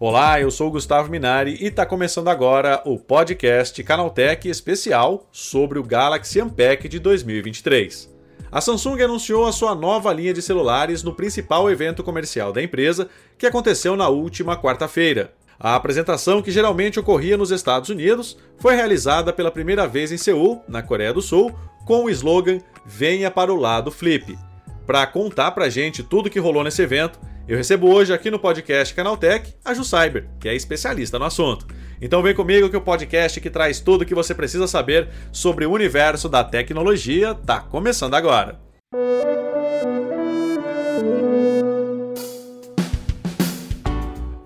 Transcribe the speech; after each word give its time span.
Olá, 0.00 0.40
eu 0.40 0.50
sou 0.50 0.70
Gustavo 0.70 1.10
Minari 1.10 1.58
e 1.60 1.66
está 1.66 1.84
começando 1.84 2.28
agora 2.28 2.80
o 2.84 2.98
podcast 2.98 3.82
Canaltech 3.82 4.48
especial 4.48 5.28
sobre 5.32 5.78
o 5.78 5.82
Galaxy 5.82 6.40
Unpacked 6.40 6.88
de 6.88 6.98
2023. 6.98 8.08
A 8.50 8.60
Samsung 8.60 9.02
anunciou 9.02 9.46
a 9.46 9.52
sua 9.52 9.74
nova 9.74 10.12
linha 10.12 10.32
de 10.32 10.40
celulares 10.40 11.02
no 11.02 11.14
principal 11.14 11.70
evento 11.70 12.02
comercial 12.02 12.52
da 12.52 12.62
empresa, 12.62 13.08
que 13.36 13.46
aconteceu 13.46 13.96
na 13.96 14.08
última 14.08 14.56
quarta-feira. 14.56 15.32
A 15.60 15.74
apresentação, 15.74 16.40
que 16.40 16.52
geralmente 16.52 17.00
ocorria 17.00 17.36
nos 17.36 17.50
Estados 17.50 17.90
Unidos, 17.90 18.38
foi 18.58 18.76
realizada 18.76 19.32
pela 19.32 19.50
primeira 19.50 19.88
vez 19.88 20.12
em 20.12 20.16
Seul, 20.16 20.62
na 20.68 20.82
Coreia 20.82 21.12
do 21.12 21.20
Sul, 21.20 21.52
com 21.84 22.04
o 22.04 22.10
slogan 22.10 22.60
Venha 22.86 23.30
para 23.30 23.52
o 23.52 23.56
lado 23.56 23.90
Flip. 23.90 24.38
Para 24.86 25.06
contar 25.06 25.50
pra 25.50 25.68
gente 25.68 26.02
tudo 26.02 26.30
que 26.30 26.38
rolou 26.38 26.62
nesse 26.62 26.80
evento, 26.80 27.18
eu 27.48 27.56
recebo 27.56 27.92
hoje 27.92 28.12
aqui 28.12 28.30
no 28.30 28.38
podcast 28.38 28.94
Canaltech 28.94 29.54
a 29.64 29.74
Ju 29.74 29.82
Cyber, 29.82 30.28
que 30.38 30.48
é 30.48 30.54
especialista 30.54 31.18
no 31.18 31.24
assunto. 31.24 31.66
Então 32.00 32.22
vem 32.22 32.34
comigo 32.34 32.70
que 32.70 32.76
o 32.76 32.80
podcast 32.80 33.40
que 33.40 33.50
traz 33.50 33.80
tudo 33.80 34.02
o 34.02 34.06
que 34.06 34.14
você 34.14 34.34
precisa 34.34 34.68
saber 34.68 35.08
sobre 35.32 35.66
o 35.66 35.72
universo 35.72 36.28
da 36.28 36.44
tecnologia 36.44 37.34
tá 37.34 37.60
começando 37.60 38.14
agora. 38.14 38.67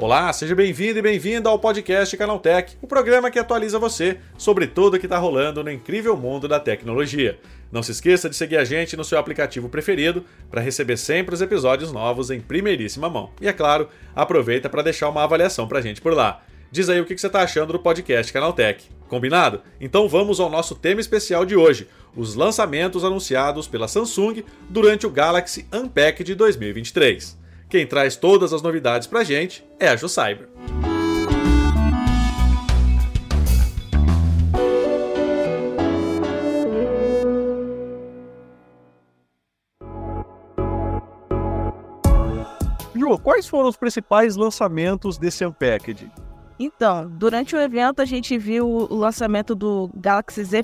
Olá, 0.02 0.33
seja 0.33 0.52
bem-vindo 0.52 0.98
e 0.98 1.02
bem-vinda 1.02 1.48
ao 1.48 1.61
podcast 1.61 2.16
Canaltech, 2.16 2.77
o 2.83 2.88
programa 2.88 3.30
que 3.30 3.38
atualiza 3.38 3.79
você 3.79 4.19
sobre 4.37 4.66
tudo 4.66 4.97
o 4.97 4.98
que 4.98 5.06
está 5.06 5.16
rolando 5.16 5.62
no 5.62 5.70
incrível 5.70 6.16
mundo 6.16 6.48
da 6.48 6.59
tecnologia. 6.59 7.38
Não 7.70 7.84
se 7.84 7.92
esqueça 7.92 8.28
de 8.28 8.34
seguir 8.34 8.56
a 8.56 8.65
gente 8.65 8.97
no 8.97 9.05
seu 9.05 9.16
aplicativo 9.16 9.69
preferido 9.69 10.25
para 10.51 10.61
receber 10.61 10.97
sempre 10.97 11.37
os 11.37 11.41
episódios 11.41 11.92
novos 11.92 12.33
em 12.33 12.41
primeiríssima 12.41 13.09
mão. 13.09 13.31
E 13.41 13.47
é 13.47 13.53
claro, 13.53 13.89
aproveita 14.12 14.69
para 14.69 14.83
deixar 14.83 15.09
uma 15.09 15.22
avaliação 15.22 15.69
para 15.69 15.78
a 15.78 15.83
gente 15.83 16.00
por 16.00 16.12
lá. 16.14 16.42
Diz 16.69 16.89
aí 16.89 17.00
o 17.00 17.05
que 17.05 17.16
você 17.16 17.28
está 17.28 17.41
achando 17.41 17.72
do 17.72 17.78
podcast 17.78 18.33
Canaltech. 18.33 18.84
Combinado? 19.06 19.62
Então 19.81 20.09
vamos 20.09 20.41
ao 20.41 20.50
nosso 20.50 20.75
tema 20.75 21.00
especial 21.00 21.44
de 21.44 21.55
hoje: 21.55 21.87
os 22.16 22.34
lançamentos 22.34 23.05
anunciados 23.05 23.69
pela 23.69 23.87
Samsung 23.87 24.42
durante 24.69 25.06
o 25.06 25.11
Galaxy 25.11 25.64
Unpacked 25.72 26.34
2023. 26.34 27.41
Quem 27.73 27.87
traz 27.87 28.17
todas 28.17 28.53
as 28.53 28.61
novidades 28.61 29.09
pra 29.09 29.25
gente 29.25 29.65
é 29.81 29.89
a 29.89 29.97
Ju 29.97 30.06
Cyber. 30.06 30.47
Ju, 42.95 43.19
quais 43.23 43.48
foram 43.48 43.70
os 43.70 43.77
principais 43.78 44.37
lançamentos 44.37 45.17
desse 45.17 45.43
Unpacked? 45.47 46.12
Então, 46.59 47.09
durante 47.09 47.56
o 47.56 47.59
evento 47.59 48.03
a 48.03 48.05
gente 48.05 48.37
viu 48.37 48.69
o 48.69 48.95
lançamento 48.95 49.55
do 49.55 49.89
Galaxy 49.97 50.45
Z, 50.45 50.62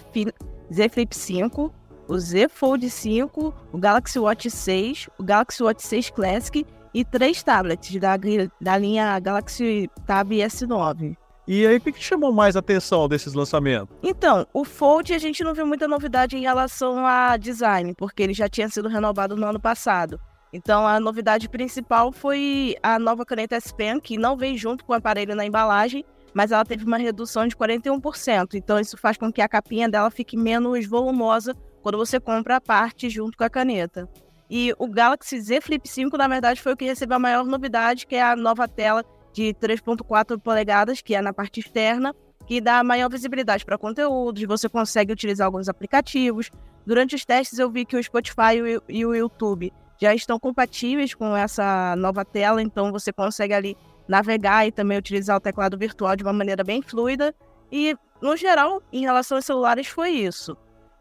Z 0.71 0.89
Flip 0.91 1.17
5, 1.17 1.73
o 2.07 2.19
Z 2.19 2.51
Fold 2.51 2.91
5, 2.91 3.55
o 3.73 3.79
Galaxy 3.79 4.19
Watch 4.19 4.51
6, 4.51 5.09
o 5.19 5.23
Galaxy 5.23 5.63
Watch 5.63 5.83
6 5.83 6.11
Classic 6.11 6.67
e 6.93 7.05
três 7.05 7.43
tablets 7.43 7.95
da, 8.01 8.17
da 8.61 8.79
linha 8.79 9.19
Galaxy 9.19 9.91
Tab 10.07 10.31
S9. 10.31 11.17
E 11.47 11.67
aí, 11.67 11.79
o 11.79 11.81
que, 11.81 11.93
chamou 11.95 12.31
mais 12.31 12.57
atenção 12.57 13.09
desses 13.09 13.33
lançamentos? 13.33 13.97
Então, 14.03 14.47
o 14.53 14.67
Fold 14.67 15.15
a 15.15 15.19
gente 15.19 15.43
não 15.43 15.55
viu 15.55 15.67
muita 15.67 15.89
novidade 15.89 16.37
em 16.37 16.43
relação 16.43 17.07
a 17.07 17.39
design, 17.39 17.95
porque 17.97 18.23
ele 18.23 18.35
já 18.35 18.51
tinha 18.51 18.69
sido 18.69 18.87
renovado 18.87 19.35
no 19.35 19.47
ano 19.47 19.59
passado. 19.59 20.21
Então, 20.53 20.87
a 20.87 21.01
novidade 21.01 21.49
principal 21.49 22.13
foi 22.13 22.77
a 22.83 22.99
nova 22.99 23.25
caneta 23.25 23.57
S 23.57 23.75
Pen, 23.75 23.99
que 23.99 24.19
não 24.19 24.37
vem 24.37 24.59
junto 24.59 24.85
com 24.85 24.93
o 24.93 24.97
aparelho 24.97 25.35
na 25.35 25.47
embalagem, 25.47 26.05
mas 26.35 26.53
ela 26.53 26.67
teve 26.67 26.85
uma 26.85 26.99
redução 26.99 27.47
de 27.47 27.57
41%. 27.57 28.55
Então, 28.55 28.79
isso 28.79 28.99
faz 28.99 29.17
com 29.17 29.33
que 29.33 29.41
a 29.41 29.49
capinha 29.49 29.89
dela 29.89 30.11
fique 30.11 30.37
menos 30.37 30.87
volumosa 30.87 31.55
quando 31.83 31.97
você 31.97 32.21
compra 32.21 32.57
a 32.57 32.61
parte 32.61 33.09
junto 33.09 33.39
com 33.39 33.45
a 33.45 33.51
caneta. 33.51 34.07
E 34.51 34.75
o 34.79 34.89
Galaxy 34.89 35.41
Z 35.41 35.61
Flip 35.61 35.87
5, 35.87 36.17
na 36.17 36.27
verdade, 36.27 36.61
foi 36.61 36.73
o 36.73 36.77
que 36.77 36.85
recebeu 36.85 37.17
a 37.17 37.21
maior 37.21 37.45
novidade, 37.45 38.07
que 38.07 38.17
é 38.17 38.23
a 38.23 38.35
nova 38.35 38.67
tela 38.67 39.05
de 39.33 39.55
3.4 39.55 40.41
polegadas, 40.41 41.03
que 41.03 41.15
é 41.15 41.21
na 41.21 41.33
parte 41.33 41.61
externa, 41.61 42.15
que 42.47 42.61
dá 42.61 42.83
maior 42.83 43.11
visibilidade 43.11 43.65
para 43.65 43.77
conteúdos, 43.77 44.43
você 44.45 44.69
consegue 44.69 45.13
utilizar 45.13 45.47
alguns 45.47 45.69
aplicativos. 45.69 46.51
Durante 46.87 47.15
os 47.15 47.25
testes 47.25 47.59
eu 47.59 47.71
vi 47.71 47.85
que 47.85 47.95
o 47.95 48.03
Spotify 48.03 48.81
e 48.89 49.05
o 49.05 49.15
YouTube 49.15 49.71
já 50.01 50.15
estão 50.15 50.39
compatíveis 50.39 51.13
com 51.15 51.37
essa 51.37 51.95
nova 51.97 52.25
tela, 52.25 52.63
então 52.63 52.91
você 52.91 53.13
consegue 53.13 53.53
ali 53.53 53.77
navegar 54.09 54.67
e 54.67 54.73
também 54.73 54.97
utilizar 54.97 55.37
o 55.37 55.41
teclado 55.41 55.77
virtual 55.77 56.17
de 56.17 56.23
uma 56.23 56.33
maneira 56.33 56.65
bem 56.65 56.81
fluida. 56.81 57.35
E, 57.71 57.95
no 58.23 58.35
geral, 58.35 58.83
em 58.91 59.03
relação 59.03 59.37
aos 59.37 59.45
celulares, 59.45 59.87
foi 59.87 60.11
isso. 60.11 60.57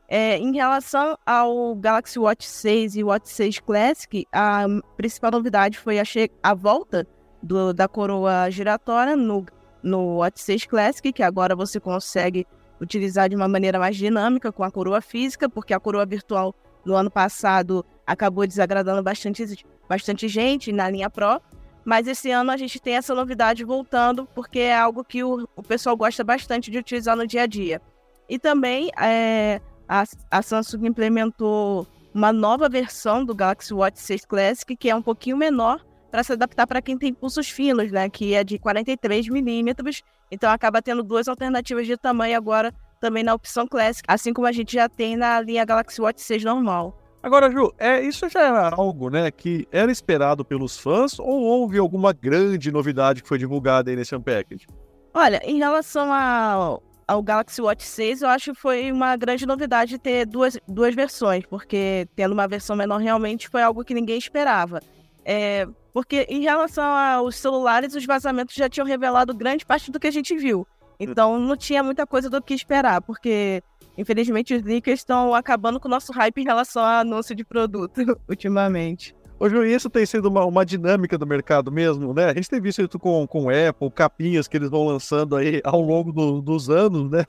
É, 0.09 0.38
em 0.38 0.53
relação 0.53 1.18
ao 1.25 1.75
Galaxy 1.75 2.18
Watch 2.18 2.47
6 2.47 2.95
e 2.95 3.03
Watch 3.03 3.29
6 3.29 3.59
Classic, 3.59 4.25
a 4.31 4.66
principal 4.95 5.31
novidade 5.31 5.78
foi 5.78 6.00
a, 6.00 6.03
a 6.41 6.53
volta 6.53 7.06
do, 7.44 7.73
da 7.73 7.90
coroa 7.90 8.50
giratória 8.50 9.17
no, 9.17 9.46
no 9.84 10.17
Watch 10.17 10.41
6 10.41 10.66
Classic, 10.66 11.12
que 11.12 11.22
agora 11.22 11.56
você 11.56 11.79
consegue 11.79 12.47
utilizar 12.79 13.28
de 13.28 13.35
uma 13.35 13.47
maneira 13.47 13.79
mais 13.79 13.97
dinâmica 13.97 14.51
com 14.51 14.63
a 14.63 14.72
coroa 14.72 15.01
física, 15.01 15.50
porque 15.50 15.73
a 15.73 15.79
coroa 15.79 16.06
virtual 16.06 16.56
no 16.85 16.96
ano 16.96 17.12
passado 17.12 17.85
acabou 18.06 18.47
desagradando 18.47 19.03
bastante, 19.03 19.66
bastante 19.90 20.28
gente 20.29 20.72
na 20.72 20.90
linha 20.90 21.09
Pro. 21.09 21.41
Mas 21.84 22.07
esse 22.07 22.31
ano 22.31 22.51
a 22.51 22.57
gente 22.57 22.81
tem 22.81 22.96
essa 22.96 23.16
novidade 23.16 23.63
voltando, 23.63 24.28
porque 24.35 24.59
é 24.59 24.78
algo 24.78 25.03
que 25.03 25.23
o, 25.23 25.47
o 25.56 25.63
pessoal 25.63 25.96
gosta 25.96 26.23
bastante 26.23 26.69
de 26.69 26.78
utilizar 26.78 27.16
no 27.16 27.25
dia 27.25 27.44
a 27.44 27.46
dia. 27.46 27.81
E 28.29 28.38
também 28.38 28.91
é, 29.00 29.62
a, 29.87 30.03
a 30.31 30.41
Samsung 30.41 30.87
implementou 30.87 31.87
uma 32.13 32.33
nova 32.33 32.67
versão 32.67 33.23
do 33.23 33.35
Galaxy 33.35 33.73
Watch 33.73 33.99
6 33.99 34.25
Classic, 34.25 34.75
que 34.75 34.89
é 34.89 34.95
um 34.95 35.01
pouquinho 35.01 35.37
menor, 35.37 35.85
para 36.11 36.23
se 36.23 36.33
adaptar 36.33 36.65
para 36.65 36.81
quem 36.81 36.97
tem 36.97 37.13
pulsos 37.13 37.49
finos, 37.49 37.91
né? 37.91 38.09
Que 38.09 38.33
é 38.33 38.43
de 38.43 38.57
43 38.57 39.29
milímetros. 39.29 40.01
Então 40.31 40.49
acaba 40.49 40.81
tendo 40.81 41.03
duas 41.03 41.27
alternativas 41.27 41.85
de 41.85 41.95
tamanho 41.95 42.35
agora 42.35 42.73
também 42.99 43.23
na 43.23 43.33
opção 43.33 43.67
Classic, 43.67 44.03
assim 44.07 44.33
como 44.33 44.47
a 44.47 44.51
gente 44.51 44.73
já 44.73 44.89
tem 44.89 45.15
na 45.15 45.39
linha 45.39 45.63
Galaxy 45.63 46.01
Watch 46.01 46.21
6 46.21 46.43
normal. 46.43 46.97
Agora, 47.21 47.51
Ju, 47.51 47.73
é, 47.77 48.01
isso 48.01 48.29
já 48.29 48.41
era 48.41 48.75
algo 48.75 49.09
né, 49.09 49.29
que 49.29 49.67
era 49.71 49.91
esperado 49.91 50.45
pelos 50.45 50.79
fãs 50.79 51.19
ou 51.19 51.41
houve 51.41 51.77
alguma 51.77 52.13
grande 52.13 52.71
novidade 52.71 53.21
que 53.21 53.27
foi 53.27 53.37
divulgada 53.37 53.89
aí 53.89 53.95
nesse 53.95 54.15
Unpacked? 54.15 54.65
Olha, 55.13 55.41
em 55.43 55.57
relação 55.57 56.13
ao, 56.13 56.81
ao 57.07 57.23
Galaxy 57.23 57.62
Watch 57.62 57.84
6, 57.84 58.22
eu 58.22 58.29
acho 58.29 58.53
que 58.53 58.59
foi 58.59 58.91
uma 58.91 59.16
grande 59.16 59.45
novidade 59.45 59.97
ter 59.97 60.25
duas, 60.25 60.57
duas 60.68 60.94
versões, 60.94 61.45
porque 61.45 62.07
tendo 62.16 62.34
uma 62.34 62.47
versão 62.47 62.75
menor 62.75 63.00
realmente 63.00 63.47
foi 63.47 63.63
algo 63.63 63.84
que 63.84 63.94
ninguém 63.94 64.18
esperava. 64.18 64.81
É, 65.23 65.67
porque 65.94 66.28
em 66.29 66.41
relação 66.41 66.84
aos 66.84 67.35
celulares, 67.35 67.96
os 67.96 68.06
vazamentos 68.06 68.53
já 68.56 68.69
tinham 68.69 68.85
revelado 68.85 69.34
grande 69.34 69.66
parte 69.66 69.90
do 69.90 70.00
que 70.00 70.07
a 70.07 70.12
gente 70.12 70.35
viu. 70.35 70.67
Então 71.00 71.40
não 71.40 71.56
tinha 71.56 71.81
muita 71.81 72.06
coisa 72.06 72.29
do 72.29 72.41
que 72.41 72.53
esperar, 72.53 73.01
porque 73.01 73.63
infelizmente 73.97 74.53
os 74.53 74.63
leakers 74.63 75.00
estão 75.00 75.34
acabando 75.34 75.79
com 75.79 75.88
o 75.88 75.91
nosso 75.91 76.12
hype 76.12 76.41
em 76.41 76.46
relação 76.46 76.84
a 76.84 77.00
anúncio 77.00 77.34
de 77.34 77.44
produto 77.44 78.01
ultimamente. 78.28 79.16
Ô, 79.39 79.47
Ju, 79.47 79.63
isso 79.63 79.89
tem 79.89 80.05
sido 80.05 80.29
uma, 80.29 80.45
uma, 80.45 80.65
dinâmica 80.65 81.17
do 81.17 81.27
mercado 81.27 81.71
mesmo, 81.71 82.11
né? 82.13 82.25
A 82.25 82.33
gente 82.33 82.49
tem 82.49 82.59
visto 82.59 82.81
isso 82.81 82.97
com, 82.97 83.27
com 83.27 83.49
Apple, 83.49 83.91
capinhas 83.91 84.47
que 84.47 84.57
eles 84.57 84.69
vão 84.69 84.87
lançando 84.87 85.35
aí 85.35 85.61
ao 85.63 85.79
longo 85.79 86.11
do, 86.11 86.41
dos 86.41 86.69
anos, 86.69 87.09
né? 87.11 87.23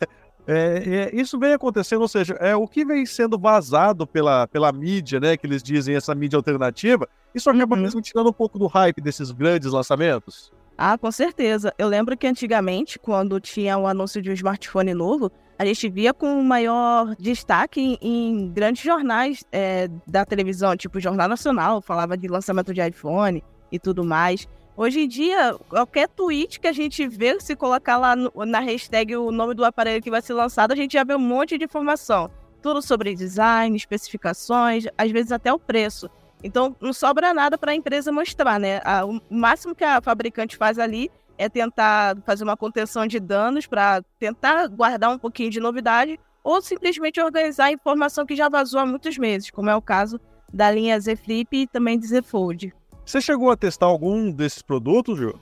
É, 0.51 1.11
é, 1.11 1.15
isso 1.15 1.39
vem 1.39 1.53
acontecendo, 1.53 2.01
ou 2.01 2.09
seja, 2.09 2.33
é 2.41 2.57
o 2.57 2.67
que 2.67 2.83
vem 2.83 3.05
sendo 3.05 3.39
vazado 3.39 4.07
pela, 4.07 4.47
pela 4.47 4.73
mídia, 4.73 5.21
né? 5.21 5.37
Que 5.37 5.47
eles 5.47 5.63
dizem 5.63 5.95
essa 5.95 6.15
mídia 6.15 6.39
alternativa, 6.39 7.07
isso 7.35 7.51
acaba 7.51 7.77
uhum. 7.77 7.83
mesmo 7.83 8.01
tirando 8.01 8.31
um 8.31 8.33
pouco 8.33 8.59
do 8.59 8.67
hype 8.67 9.03
desses 9.03 9.31
grandes 9.31 9.71
lançamentos. 9.71 10.51
Ah, 10.79 10.97
com 10.97 11.13
certeza. 11.13 11.75
Eu 11.77 11.89
lembro 11.89 12.17
que 12.17 12.27
antigamente, 12.27 12.99
quando 12.99 13.39
tinha 13.39 13.77
o 13.77 13.83
um 13.83 13.87
anúncio 13.87 14.23
de 14.23 14.31
um 14.31 14.33
smartphone 14.33 14.95
novo, 14.95 15.31
a 15.59 15.65
gente 15.65 15.89
via 15.89 16.15
com 16.15 16.41
maior 16.43 17.17
destaque 17.17 17.81
em, 17.81 17.99
em 18.01 18.49
grandes 18.49 18.83
jornais 18.83 19.45
é, 19.51 19.89
da 20.07 20.25
televisão, 20.25 20.77
tipo 20.77 21.01
Jornal 21.01 21.29
Nacional, 21.29 21.83
falava 21.83 22.17
de 22.17 22.29
lançamento 22.29 22.73
de 22.73 22.81
iPhone 22.81 23.43
e 23.73 23.79
tudo 23.79 24.05
mais. 24.05 24.47
Hoje 24.77 25.01
em 25.01 25.09
dia, 25.09 25.57
qualquer 25.69 26.09
tweet 26.09 26.61
que 26.61 26.69
a 26.69 26.73
gente 26.73 27.09
vê, 27.09 27.41
se 27.41 27.57
colocar 27.57 27.97
lá 27.97 28.15
no, 28.15 28.33
na 28.47 28.61
hashtag 28.61 29.17
o 29.17 29.33
nome 29.33 29.53
do 29.53 29.65
aparelho 29.65 30.01
que 30.01 30.11
vai 30.11 30.23
ser 30.23 30.35
lançado, 30.35 30.71
a 30.71 30.77
gente 30.77 30.93
já 30.93 31.03
vê 31.03 31.17
um 31.17 31.19
monte 31.19 31.59
de 31.59 31.65
informação. 31.65 32.31
Tudo 32.63 32.81
sobre 32.81 33.13
design, 33.17 33.77
especificações, 33.77 34.85
às 34.97 35.11
vezes 35.11 35.33
até 35.33 35.53
o 35.53 35.59
preço. 35.59 36.09
Então, 36.45 36.77
não 36.81 36.93
sobra 36.93 37.35
nada 37.35 37.59
para 37.59 37.73
a 37.73 37.75
empresa 37.75 38.13
mostrar, 38.13 38.61
né? 38.61 38.81
O 39.05 39.21
máximo 39.29 39.75
que 39.75 39.83
a 39.83 40.01
fabricante 40.01 40.57
faz 40.57 40.79
ali 40.79 41.11
é 41.39 41.49
tentar 41.49 42.19
fazer 42.27 42.45
uma 42.45 42.57
contenção 42.57 43.07
de 43.07 43.21
danos 43.21 43.67
para 43.67 44.03
tentar 44.19 44.67
guardar 44.67 45.11
um 45.11 45.19
pouquinho 45.19 45.51
de 45.51 45.61
novidade 45.61 46.19
ou 46.43 46.61
simplesmente 46.61 47.21
organizar 47.21 47.67
a 47.67 47.73
informação 47.73 48.27
que 48.27 48.35
já 48.35 48.49
vazou 48.49 48.81
há 48.81 48.87
muitos 48.87 49.17
meses, 49.17 49.51
como 49.51 49.71
é 49.71 49.77
o 49.77 49.83
caso 49.83 50.21
da 50.53 50.71
linha 50.71 50.99
Z 50.99 51.17
Flip 51.17 51.57
e 51.57 51.67
também 51.67 51.99
de 51.99 52.07
Z 52.07 52.23
Fold. 52.23 52.75
Você 53.05 53.21
chegou 53.21 53.51
a 53.51 53.57
testar 53.57 53.87
algum 53.87 54.31
desses 54.31 54.63
produtos, 54.63 55.19
Ju? 55.19 55.39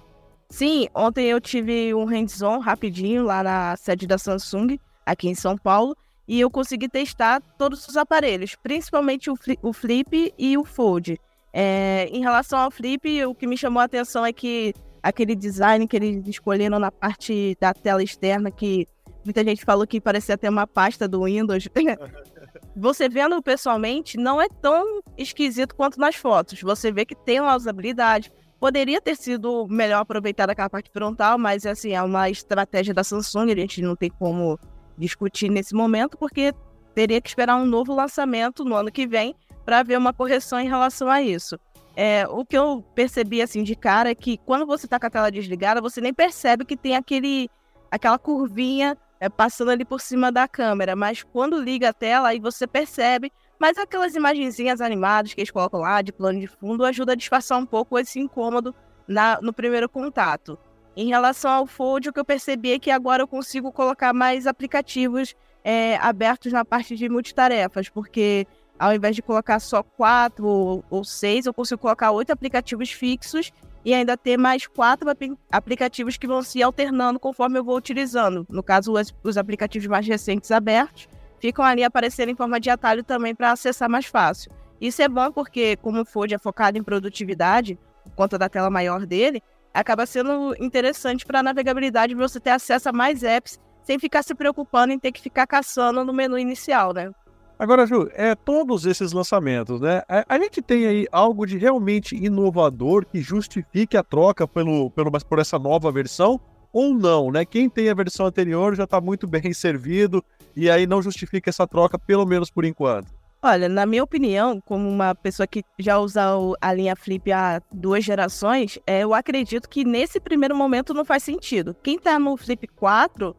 Sim, 0.48 0.88
ontem 0.94 1.26
eu 1.26 1.40
tive 1.40 1.93
um 1.94 2.04
hands-on 2.04 2.58
rapidinho 2.58 3.25
lá 3.25 3.43
na 3.43 3.76
sede 3.76 4.06
da 4.06 4.19
Samsung, 4.19 4.78
aqui 5.04 5.28
em 5.28 5.34
São 5.34 5.56
Paulo, 5.56 5.96
e 6.28 6.40
eu 6.40 6.50
consegui 6.50 6.88
testar 6.88 7.40
todos 7.58 7.87
os 7.87 7.96
aparelhos, 7.96 8.54
principalmente 8.56 9.31
o, 9.31 9.34
o 9.62 9.72
Flip 9.72 10.32
e 10.38 10.58
o 10.58 10.64
Fold. 10.64 11.20
É, 11.52 12.08
em 12.12 12.20
relação 12.20 12.58
ao 12.58 12.70
Flip, 12.70 13.25
o 13.25 13.34
que 13.34 13.46
me 13.46 13.56
chamou 13.56 13.81
a 13.81 13.84
atenção 13.84 14.26
é 14.26 14.32
que 14.32 14.75
aquele 15.06 15.37
design 15.37 15.87
que 15.87 15.97
eles 15.97 16.26
escolheram 16.26 16.79
na 16.79 16.91
parte 16.91 17.56
da 17.61 17.73
tela 17.73 18.03
externa, 18.03 18.50
que 18.50 18.88
muita 19.25 19.44
gente 19.44 19.64
falou 19.64 19.87
que 19.87 20.00
parecia 20.00 20.35
até 20.35 20.50
uma 20.50 20.67
pasta 20.67 21.06
do 21.06 21.25
Windows. 21.25 21.69
Você 22.76 23.08
vendo 23.08 23.41
pessoalmente, 23.41 24.19
não 24.19 24.43
é 24.43 24.49
tão 24.49 25.00
esquisito 25.17 25.75
quanto 25.75 26.00
nas 26.00 26.17
fotos. 26.17 26.61
Você 26.61 26.91
vê 26.91 27.05
que 27.05 27.14
tem 27.14 27.41
uma 27.41 27.55
usabilidade. 27.55 28.32
Poderia 28.58 29.00
ter 29.00 29.17
sido 29.17 29.67
melhor 29.69 30.00
aproveitada 30.00 30.53
aquela 30.53 30.69
parte 30.69 30.91
frontal, 30.91 31.38
mas 31.38 31.64
assim, 31.64 31.93
é 31.93 32.03
uma 32.03 32.29
estratégia 32.29 32.93
da 32.93 33.05
Samsung, 33.05 33.53
a 33.53 33.56
gente 33.56 33.82
não 33.82 33.94
tem 33.94 34.11
como 34.11 34.58
discutir 34.99 35.50
nesse 35.50 35.75
momento, 35.75 36.17
porque 36.19 36.53
teria 36.94 37.20
que 37.20 37.29
esperar 37.29 37.56
um 37.56 37.67
novo 37.67 37.94
lançamento 37.94 38.64
no 38.64 38.75
ano 38.75 38.91
que 38.91 39.06
vem 39.06 39.37
para 39.64 39.82
ver 39.82 39.99
uma 39.99 40.12
correção 40.12 40.58
em 40.58 40.69
relação 40.69 41.08
a 41.08 41.23
isso. 41.23 41.58
É, 41.96 42.28
o 42.28 42.44
que 42.44 42.56
eu 42.56 42.84
percebi 42.94 43.40
assim 43.40 43.62
de 43.62 43.75
cara 43.75 44.10
é 44.10 44.14
que 44.14 44.37
quando 44.37 44.66
você 44.66 44.84
está 44.84 45.00
com 45.00 45.06
a 45.06 45.10
tela 45.10 45.31
desligada, 45.31 45.81
você 45.81 45.98
nem 45.98 46.12
percebe 46.12 46.66
que 46.66 46.76
tem 46.76 46.94
aquele, 46.94 47.48
aquela 47.90 48.19
curvinha 48.19 48.98
é, 49.19 49.31
passando 49.31 49.70
ali 49.70 49.82
por 49.82 49.98
cima 49.98 50.31
da 50.31 50.46
câmera, 50.46 50.94
mas 50.94 51.22
quando 51.22 51.58
liga 51.58 51.88
a 51.88 51.93
tela, 51.94 52.28
aí 52.28 52.38
você 52.38 52.66
percebe. 52.66 53.32
Mas 53.58 53.78
aquelas 53.78 54.14
imagenzinhas 54.14 54.82
animadas 54.82 55.32
que 55.32 55.40
eles 55.40 55.50
colocam 55.50 55.81
lá 55.81 56.02
de 56.02 56.12
plano 56.12 56.38
de 56.38 56.46
fundo 56.46 56.84
ajuda 56.84 57.12
a 57.12 57.16
disfarçar 57.16 57.58
um 57.58 57.64
pouco 57.64 57.98
esse 57.98 58.20
incômodo 58.20 58.75
na, 59.08 59.40
no 59.40 59.52
primeiro 59.52 59.88
contato. 59.88 60.58
Em 60.94 61.08
relação 61.08 61.50
ao 61.50 61.66
Fold, 61.66 62.10
o 62.10 62.12
que 62.12 62.20
eu 62.20 62.25
percebi 62.25 62.72
é 62.72 62.78
que 62.78 62.90
agora 62.90 63.22
eu 63.22 63.28
consigo 63.28 63.72
colocar 63.72 64.12
mais 64.12 64.46
aplicativos 64.46 65.34
é, 65.64 65.96
abertos 65.96 66.52
na 66.52 66.64
parte 66.64 66.94
de 66.94 67.08
multitarefas, 67.08 67.88
porque 67.88 68.46
ao 68.78 68.94
invés 68.94 69.14
de 69.17 69.23
colocar 69.23 69.58
só 69.58 69.82
quatro 69.82 70.84
ou 70.90 71.05
seis, 71.05 71.46
eu 71.46 71.55
consigo 71.55 71.81
colocar 71.81 72.11
oito 72.11 72.31
aplicativos 72.31 72.90
fixos 72.90 73.52
e 73.84 73.94
ainda 73.94 74.17
ter 74.17 74.37
mais 74.37 74.67
quatro 74.67 75.08
aplicativos 75.50 76.17
que 76.17 76.26
vão 76.26 76.43
se 76.43 76.62
alternando 76.62 77.20
conforme 77.20 77.58
eu 77.58 77.64
vou 77.64 77.76
utilizando. 77.76 78.46
No 78.50 78.62
caso, 78.62 78.93
os, 78.93 79.14
os 79.23 79.37
aplicativos 79.37 79.87
mais 79.87 80.06
recentes 80.06 80.50
abertos 80.50 81.08
ficam 81.40 81.64
ali 81.64 81.84
aparecendo 81.84 82.31
em 82.31 82.34
forma 82.34 82.58
de 82.58 82.69
atalho 82.69 83.05
também 83.05 83.34
para 83.34 83.52
acessar 83.52 83.88
mais 83.88 84.06
fácil. 84.06 84.50
Isso 84.81 85.00
é 85.00 85.08
bom 85.08 85.31
porque, 85.31 85.76
como 85.76 86.00
o 86.00 86.05
Fold 86.05 86.34
é 86.34 86.38
focado 86.38 86.76
em 86.76 86.82
produtividade, 86.82 87.79
por 88.05 88.14
conta 88.14 88.37
da 88.37 88.49
tela 88.49 88.69
maior 88.69 89.06
dele, 89.06 89.43
acaba 89.72 90.05
sendo 90.05 90.55
interessante 90.58 91.25
para 91.25 91.40
a 91.40 91.43
navegabilidade 91.43 92.14
você 92.14 92.40
ter 92.40 92.50
acesso 92.50 92.88
a 92.88 92.93
mais 92.93 93.22
apps 93.22 93.58
sem 93.82 93.99
ficar 93.99 94.22
se 94.22 94.34
preocupando 94.34 94.93
em 94.93 94.99
ter 94.99 95.12
que 95.12 95.22
ficar 95.22 95.46
caçando 95.46 96.05
no 96.05 96.12
menu 96.12 96.37
inicial, 96.37 96.93
né? 96.93 97.12
Agora, 97.58 97.87
Ju, 97.87 98.08
é, 98.12 98.35
todos 98.35 98.85
esses 98.85 99.12
lançamentos, 99.12 99.81
né? 99.81 100.03
A, 100.29 100.38
gente 100.38 100.61
tem 100.61 100.87
aí 100.87 101.06
algo 101.11 101.47
de 101.47 101.56
realmente 101.56 102.14
inovador 102.14 103.06
que 103.06 103.23
justifique 103.23 103.97
a 103.97 104.03
troca 104.03 104.47
pelo, 104.47 104.91
pelo, 104.91 105.11
por 105.11 105.38
essa 105.38 105.58
nova 105.58 105.91
versão 105.91 106.38
ou 106.70 106.93
não, 106.93 107.31
né? 107.31 107.47
Quem 107.47 107.70
tem 107.70 107.88
a 107.88 107.94
versão 107.94 108.26
anterior 108.26 108.75
já 108.75 108.85
está 108.85 109.00
muito 109.00 109.26
bem 109.26 109.55
servido 109.55 110.23
e 110.55 110.69
aí 110.69 110.87
não 110.87 111.00
justifica 111.00 111.49
essa 111.49 111.67
troca, 111.67 111.99
pelo 111.99 112.26
menos 112.26 112.50
por 112.50 112.67
enquanto. 112.67 113.08
Olha, 113.43 113.69
na 113.69 113.87
minha 113.87 114.05
opinião, 114.05 114.61
como 114.61 114.87
uma 114.87 115.14
pessoa 115.14 115.47
que 115.47 115.62
já 115.79 115.99
usa 115.99 116.23
a 116.61 116.75
linha 116.75 116.97
Flip 116.97 117.32
há 117.32 117.62
duas 117.73 118.05
gerações, 118.05 118.79
é, 118.87 119.00
eu 119.00 119.14
acredito 119.14 119.69
que 119.69 119.85
nesse 119.85 120.20
primeiro 120.20 120.55
momento 120.55 120.93
não 120.93 121.05
faz 121.05 121.23
sentido. 121.23 121.75
Quem 121.82 121.97
está 121.97 122.19
no 122.19 122.37
Flip 122.37 122.67
4, 122.67 123.35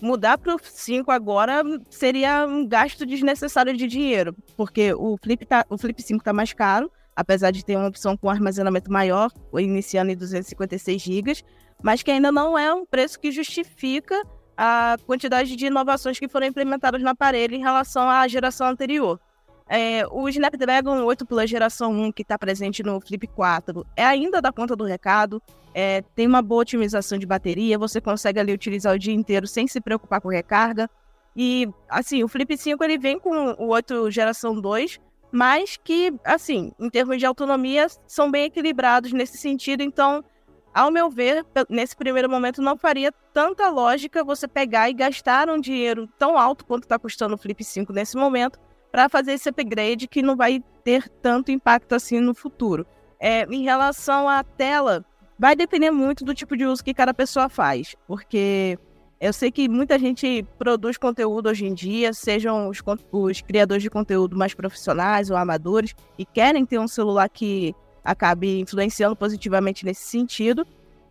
mudar 0.00 0.38
para 0.38 0.54
o 0.54 0.58
5 0.62 1.10
agora 1.10 1.62
seria 1.88 2.46
um 2.46 2.66
gasto 2.66 3.06
desnecessário 3.06 3.76
de 3.76 3.86
dinheiro, 3.86 4.34
porque 4.56 4.92
o 4.94 5.16
Flip, 5.22 5.44
tá, 5.46 5.64
o 5.68 5.78
Flip 5.78 6.00
5 6.00 6.20
está 6.20 6.32
mais 6.32 6.52
caro, 6.52 6.90
apesar 7.14 7.50
de 7.50 7.64
ter 7.64 7.76
uma 7.76 7.88
opção 7.88 8.16
com 8.16 8.28
armazenamento 8.28 8.90
maior, 8.90 9.30
iniciando 9.54 10.10
em 10.10 10.16
256 10.16 11.00
GB, 11.00 11.32
mas 11.82 12.02
que 12.02 12.10
ainda 12.10 12.32
não 12.32 12.58
é 12.58 12.72
um 12.72 12.84
preço 12.84 13.18
que 13.20 13.30
justifica 13.30 14.20
a 14.56 14.96
quantidade 15.06 15.56
de 15.56 15.66
inovações 15.66 16.18
que 16.18 16.28
foram 16.28 16.46
implementadas 16.46 17.02
no 17.02 17.08
aparelho 17.08 17.54
em 17.54 17.60
relação 17.60 18.08
à 18.08 18.26
geração 18.28 18.66
anterior. 18.66 19.20
É, 19.68 20.06
o 20.10 20.28
Snapdragon 20.28 21.04
8 21.04 21.24
Plus 21.24 21.48
geração 21.48 21.90
1, 21.90 22.12
que 22.12 22.22
está 22.22 22.38
presente 22.38 22.82
no 22.82 23.00
Flip 23.00 23.26
4, 23.28 23.86
é 23.96 24.04
ainda 24.04 24.40
da 24.40 24.52
conta 24.52 24.76
do 24.76 24.84
recado, 24.84 25.42
é, 25.72 26.02
tem 26.14 26.26
uma 26.26 26.42
boa 26.42 26.62
otimização 26.62 27.18
de 27.18 27.26
bateria, 27.26 27.78
você 27.78 28.00
consegue 28.00 28.38
ali 28.38 28.52
utilizar 28.52 28.94
o 28.94 28.98
dia 28.98 29.14
inteiro 29.14 29.46
sem 29.46 29.66
se 29.66 29.80
preocupar 29.80 30.20
com 30.20 30.28
recarga. 30.28 30.88
E, 31.34 31.68
assim, 31.88 32.22
o 32.22 32.28
Flip 32.28 32.56
5 32.56 32.84
ele 32.84 32.98
vem 32.98 33.18
com 33.18 33.30
o 33.58 33.68
8 33.68 34.10
geração 34.10 34.60
2, 34.60 35.00
mas 35.32 35.76
que, 35.82 36.12
assim, 36.24 36.70
em 36.78 36.90
termos 36.90 37.18
de 37.18 37.26
autonomia, 37.26 37.86
são 38.06 38.30
bem 38.30 38.44
equilibrados 38.44 39.12
nesse 39.12 39.38
sentido. 39.38 39.82
Então, 39.82 40.22
ao 40.72 40.92
meu 40.92 41.10
ver, 41.10 41.44
nesse 41.68 41.96
primeiro 41.96 42.30
momento, 42.30 42.62
não 42.62 42.76
faria 42.76 43.10
tanta 43.32 43.68
lógica 43.68 44.22
você 44.22 44.46
pegar 44.46 44.90
e 44.90 44.94
gastar 44.94 45.48
um 45.48 45.58
dinheiro 45.58 46.08
tão 46.18 46.38
alto 46.38 46.64
quanto 46.64 46.84
está 46.84 46.98
custando 46.98 47.34
o 47.34 47.38
Flip 47.38 47.64
5 47.64 47.92
nesse 47.92 48.16
momento 48.16 48.60
para 48.94 49.08
fazer 49.08 49.32
esse 49.32 49.48
upgrade 49.48 50.06
que 50.06 50.22
não 50.22 50.36
vai 50.36 50.62
ter 50.84 51.08
tanto 51.20 51.50
impacto 51.50 51.96
assim 51.96 52.20
no 52.20 52.32
futuro. 52.32 52.86
É, 53.18 53.42
em 53.52 53.64
relação 53.64 54.28
à 54.28 54.44
tela, 54.44 55.04
vai 55.36 55.56
depender 55.56 55.90
muito 55.90 56.24
do 56.24 56.32
tipo 56.32 56.56
de 56.56 56.64
uso 56.64 56.84
que 56.84 56.94
cada 56.94 57.12
pessoa 57.12 57.48
faz, 57.48 57.96
porque 58.06 58.78
eu 59.20 59.32
sei 59.32 59.50
que 59.50 59.68
muita 59.68 59.98
gente 59.98 60.46
produz 60.56 60.96
conteúdo 60.96 61.48
hoje 61.48 61.66
em 61.66 61.74
dia, 61.74 62.12
sejam 62.12 62.68
os, 62.68 62.80
os 63.10 63.40
criadores 63.40 63.82
de 63.82 63.90
conteúdo 63.90 64.36
mais 64.36 64.54
profissionais 64.54 65.28
ou 65.28 65.36
amadores, 65.36 65.92
e 66.16 66.24
querem 66.24 66.64
ter 66.64 66.78
um 66.78 66.86
celular 66.86 67.28
que 67.28 67.74
acabe 68.04 68.60
influenciando 68.60 69.16
positivamente 69.16 69.84
nesse 69.84 70.04
sentido. 70.04 70.64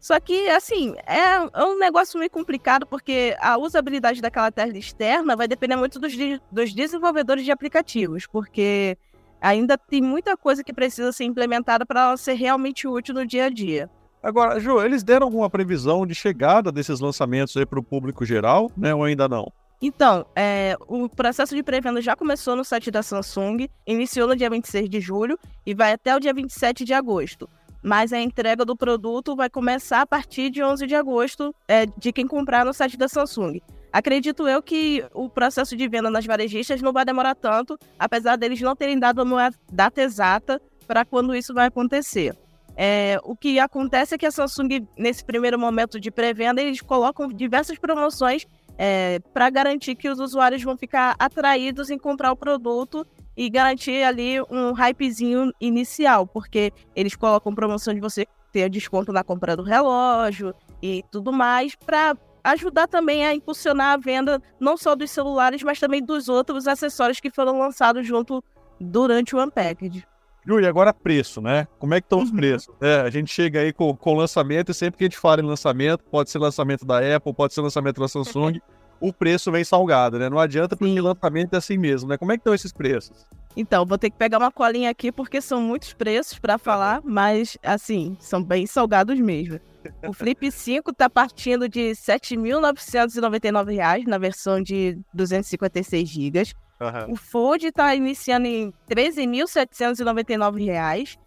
Só 0.04 0.20
que, 0.20 0.50
assim, 0.50 0.94
é, 1.08 1.40
um 1.66 1.80
negócio 1.80 2.20
meio 2.20 2.30
complicado, 2.30 2.86
porque 2.86 3.38
a 3.40 3.58
usabilidade 3.58 4.22
daquela 4.22 4.52
tela 4.52 4.78
externa 4.78 5.34
vai 5.34 5.48
depender 5.48 5.78
muito 5.78 5.98
dos, 5.98 6.12
dos 6.52 6.74
desenvolvedores 6.74 7.46
de 7.46 7.52
aplicativos, 7.52 8.28
porque 8.28 8.98
ainda 9.40 9.78
tem 9.78 10.02
muita 10.02 10.36
coisa 10.36 10.62
que 10.62 10.74
precisa 10.74 11.14
ser 11.14 11.24
implementada 11.24 11.86
para 11.86 12.02
ela 12.02 12.18
ser 12.18 12.34
realmente 12.34 12.86
útil 12.86 13.16
no 13.16 13.26
dia 13.26 13.46
a 13.46 13.50
dia. 13.50 13.90
Agora, 14.22 14.60
Ju, 14.60 14.82
eles 14.82 15.06
deram 15.06 15.28
alguma 15.28 15.50
previsão 15.50 16.06
de 16.06 16.14
chegada 16.14 16.70
desses 16.70 17.00
lançamentos 17.00 17.56
aí 17.56 17.66
para 17.66 17.80
o 17.80 17.84
público 17.84 18.26
geral, 18.26 18.70
né, 18.76 18.94
ou 18.94 19.06
ainda 19.06 19.30
não? 19.30 19.50
Então, 19.82 20.26
é, 20.36 20.76
o 20.86 21.08
processo 21.08 21.56
de 21.56 21.64
pré-venda 21.64 22.02
já 22.02 22.14
começou 22.14 22.58
no 22.58 22.66
site 22.66 22.92
da 22.92 23.02
Samsung, 23.02 23.70
iniciou 23.88 24.28
no 24.28 24.36
dia 24.36 24.50
26 24.50 24.90
de 24.90 25.00
julho 25.00 25.40
e 25.66 25.74
vai 25.74 25.94
até 25.94 26.14
o 26.14 26.20
dia 26.20 26.34
27 26.34 26.84
de 26.84 26.94
agosto 26.94 27.48
mas 27.84 28.14
a 28.14 28.20
entrega 28.20 28.64
do 28.64 28.76
produto 28.76 29.36
vai 29.36 29.50
começar 29.50 30.02
a 30.02 30.08
partir 30.08 30.50
de 30.50 30.64
11 30.64 30.88
de 30.88 30.96
agosto 30.96 31.54
é, 31.68 31.86
de 31.86 32.14
quem 32.14 32.26
comprar 32.26 32.66
no 32.66 32.74
site 32.74 32.98
da 32.98 33.10
Samsung. 33.10 33.62
Acredito 33.92 34.48
eu 34.48 34.62
que 34.64 35.06
o 35.14 35.30
processo 35.30 35.76
de 35.78 35.88
venda 35.88 36.10
nas 36.10 36.26
varejistas 36.26 36.82
não 36.82 36.92
vai 36.92 37.06
demorar 37.06 37.36
tanto, 37.36 37.78
apesar 38.00 38.38
deles 38.38 38.60
não 38.62 38.76
terem 38.76 38.98
dado 38.98 39.22
uma 39.22 39.52
data 39.72 40.02
exata 40.02 40.60
para 40.88 41.06
quando 41.06 41.36
isso 41.36 41.54
vai 41.54 41.68
acontecer. 41.68 42.36
É, 42.76 43.20
o 43.24 43.36
que 43.36 43.60
acontece 43.60 44.16
é 44.16 44.18
que 44.18 44.26
a 44.26 44.32
Samsung, 44.32 44.88
nesse 44.98 45.24
primeiro 45.24 45.60
momento 45.60 46.00
de 46.00 46.10
pré-venda, 46.10 46.62
eles 46.62 46.82
colocam 46.82 47.28
diversas 47.28 47.78
promoções 47.78 48.48
é, 48.78 49.20
para 49.32 49.50
garantir 49.50 49.96
que 49.96 50.10
os 50.10 50.20
usuários 50.20 50.64
vão 50.64 50.76
ficar 50.76 51.16
atraídos 51.20 51.92
em 51.92 51.98
comprar 51.98 52.32
o 52.32 52.36
produto 52.36 53.06
e 53.36 53.50
garantir 53.50 54.04
ali 54.04 54.42
um 54.50 54.72
hypezinho 54.72 55.52
inicial, 55.60 56.28
porque 56.28 56.72
eles 56.96 57.16
colocam 57.16 57.54
promoção 57.54 57.94
de 57.94 58.00
você 58.00 58.26
ter 58.52 58.70
desconto 58.70 59.12
na 59.12 59.24
compra 59.24 59.58
do 59.58 59.64
relógio 59.64 60.54
e 60.82 61.04
tudo 61.12 61.34
mais, 61.34 61.76
para 61.76 62.16
ajudar 62.44 62.88
também 62.88 63.26
a 63.26 63.34
impulsionar 63.34 63.94
a 63.94 63.98
venda 63.98 64.42
não 64.60 64.78
só 64.78 64.96
dos 64.96 65.10
celulares, 65.10 65.64
mas 65.64 65.80
também 65.80 66.04
dos 66.04 66.30
outros 66.30 66.68
acessórios 66.68 67.20
que 67.20 67.32
foram 67.32 67.58
lançados 67.58 68.06
junto 68.06 68.44
durante 68.80 69.36
o 69.36 69.44
Unpacked. 69.44 70.06
Júlia, 70.46 70.68
agora 70.68 70.94
preço, 70.94 71.42
né? 71.42 71.66
Como 71.80 71.94
é 71.94 72.02
que 72.02 72.06
estão 72.06 72.22
os 72.22 72.30
uhum. 72.30 72.36
preços? 72.36 72.76
É, 72.82 73.00
a 73.00 73.10
gente 73.10 73.32
chega 73.32 73.62
aí 73.62 73.72
com, 73.72 73.96
com 73.96 74.14
lançamento 74.14 74.72
e 74.72 74.74
sempre 74.74 74.98
que 74.98 75.06
a 75.06 75.08
gente 75.08 75.18
fala 75.18 75.42
em 75.42 75.46
lançamento, 75.46 76.04
pode 76.04 76.30
ser 76.30 76.38
lançamento 76.38 76.86
da 76.86 77.00
Apple, 77.16 77.34
pode 77.34 77.54
ser 77.54 77.62
lançamento 77.62 78.02
da 78.02 78.10
Samsung, 78.10 78.60
o 79.04 79.12
preço 79.12 79.52
vem 79.52 79.66
salgado, 79.66 80.18
né? 80.18 80.30
Não 80.30 80.40
adianta 80.40 80.78
porque 80.78 80.98
o 80.98 81.04
lançamento 81.04 81.56
é 81.56 81.58
assim 81.58 81.78
mesmo, 81.78 82.08
né? 82.08 82.18
Como 82.18 82.32
é 82.32 82.38
que 82.38 82.40
estão 82.40 82.54
esses 82.54 82.72
preços? 82.72 83.28
Então, 83.56 83.86
vou 83.86 83.98
ter 83.98 84.10
que 84.10 84.18
pegar 84.18 84.38
uma 84.38 84.50
colinha 84.50 84.90
aqui 84.90 85.12
porque 85.12 85.42
são 85.42 85.62
muitos 85.62 85.92
preços 85.92 86.40
para 86.40 86.58
falar, 86.58 87.02
mas 87.04 87.58
assim, 87.62 88.16
são 88.18 88.42
bem 88.42 88.66
salgados 88.66 89.20
mesmo. 89.20 89.60
O 90.08 90.14
Flip 90.16 90.50
5 90.50 90.92
está 90.92 91.10
partindo 91.10 91.68
de 91.68 91.90
R$ 91.90 91.96
7.999 91.96 94.08
na 94.08 94.18
versão 94.18 94.64
de 94.64 94.98
256 95.14 96.08
GB. 96.08 96.44
Uhum. 96.80 97.12
O 97.12 97.18
Fold 97.18 97.68
está 97.68 97.94
iniciando 97.94 98.48
em 98.48 98.74
R$ 98.88 98.96
13.799. 98.96 101.18